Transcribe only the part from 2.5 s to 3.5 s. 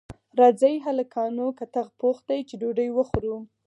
ډوډۍ وخورو